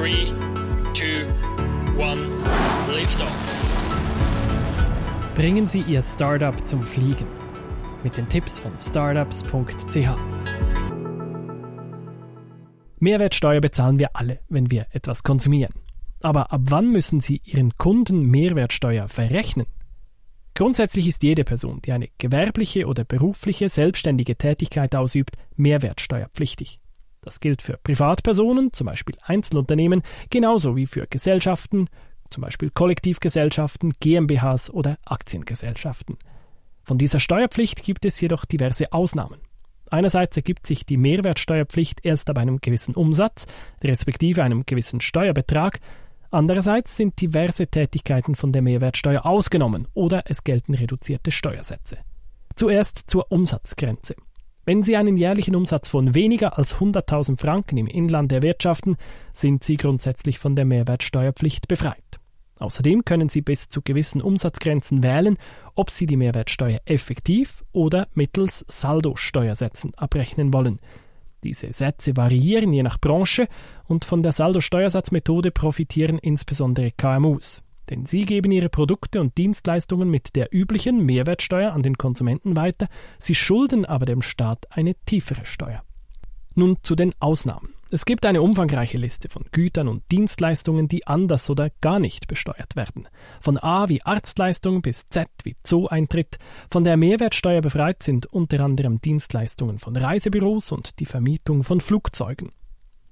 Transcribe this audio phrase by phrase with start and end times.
[0.00, 0.12] 3,
[0.94, 1.26] 2,
[2.02, 2.20] 1,
[2.94, 3.36] Liftoff.
[5.34, 7.26] Bringen Sie Ihr Startup zum Fliegen.
[8.02, 10.08] Mit den Tipps von startups.ch.
[12.98, 15.74] Mehrwertsteuer bezahlen wir alle, wenn wir etwas konsumieren.
[16.22, 19.66] Aber ab wann müssen Sie Ihren Kunden Mehrwertsteuer verrechnen?
[20.54, 26.78] Grundsätzlich ist jede Person, die eine gewerbliche oder berufliche selbstständige Tätigkeit ausübt, mehrwertsteuerpflichtig.
[27.22, 31.86] Das gilt für Privatpersonen, zum Beispiel Einzelunternehmen, genauso wie für Gesellschaften,
[32.30, 36.16] zum Beispiel Kollektivgesellschaften, GmbHs oder Aktiengesellschaften.
[36.82, 39.40] Von dieser Steuerpflicht gibt es jedoch diverse Ausnahmen.
[39.90, 43.46] Einerseits ergibt sich die Mehrwertsteuerpflicht erst ab einem gewissen Umsatz,
[43.82, 45.80] respektive einem gewissen Steuerbetrag,
[46.30, 51.98] andererseits sind diverse Tätigkeiten von der Mehrwertsteuer ausgenommen oder es gelten reduzierte Steuersätze.
[52.54, 54.14] Zuerst zur Umsatzgrenze.
[54.70, 58.94] Wenn Sie einen jährlichen Umsatz von weniger als 100.000 Franken im Inland erwirtschaften,
[59.32, 62.20] sind Sie grundsätzlich von der Mehrwertsteuerpflicht befreit.
[62.60, 65.38] Außerdem können Sie bis zu gewissen Umsatzgrenzen wählen,
[65.74, 70.78] ob Sie die Mehrwertsteuer effektiv oder mittels Saldosteuersätzen abrechnen wollen.
[71.42, 73.48] Diese Sätze variieren je nach Branche
[73.88, 77.60] und von der Saldosteuersatzmethode profitieren insbesondere KMUs.
[77.90, 82.88] Denn sie geben ihre Produkte und Dienstleistungen mit der üblichen Mehrwertsteuer an den Konsumenten weiter,
[83.18, 85.82] sie schulden aber dem Staat eine tiefere Steuer.
[86.54, 87.74] Nun zu den Ausnahmen.
[87.92, 92.76] Es gibt eine umfangreiche Liste von Gütern und Dienstleistungen, die anders oder gar nicht besteuert
[92.76, 93.08] werden.
[93.40, 96.38] Von A wie Arztleistung bis Z wie Zoo-Eintritt.
[96.70, 102.52] Von der Mehrwertsteuer befreit sind unter anderem Dienstleistungen von Reisebüros und die Vermietung von Flugzeugen.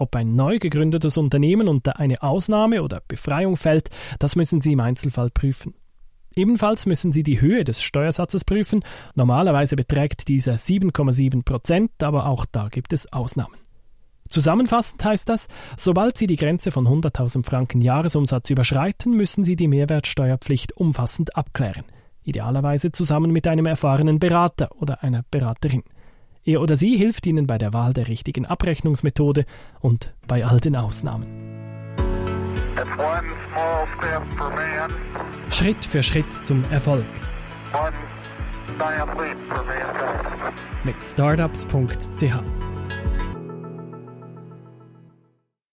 [0.00, 4.80] Ob ein neu gegründetes Unternehmen unter eine Ausnahme oder Befreiung fällt, das müssen Sie im
[4.80, 5.74] Einzelfall prüfen.
[6.34, 8.82] Ebenfalls müssen Sie die Höhe des Steuersatzes prüfen.
[9.14, 13.56] Normalerweise beträgt dieser 7,7 Prozent, aber auch da gibt es Ausnahmen.
[14.26, 19.68] Zusammenfassend heißt das, sobald Sie die Grenze von 100.000 Franken Jahresumsatz überschreiten, müssen Sie die
[19.68, 21.84] Mehrwertsteuerpflicht umfassend abklären.
[22.22, 25.82] Idealerweise zusammen mit einem erfahrenen Berater oder einer Beraterin.
[26.44, 29.44] Er oder sie hilft Ihnen bei der Wahl der richtigen Abrechnungsmethode
[29.80, 31.26] und bei all den Ausnahmen.
[35.50, 37.04] Schritt für Schritt zum Erfolg.
[40.84, 42.69] Mit startups.ch